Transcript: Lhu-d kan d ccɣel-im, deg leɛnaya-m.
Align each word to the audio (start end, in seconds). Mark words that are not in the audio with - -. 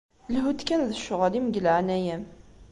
Lhu-d 0.33 0.59
kan 0.67 0.81
d 0.89 0.91
ccɣel-im, 0.99 1.47
deg 1.49 1.61
leɛnaya-m. 1.65 2.23